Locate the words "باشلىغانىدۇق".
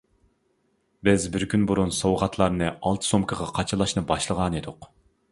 4.13-4.89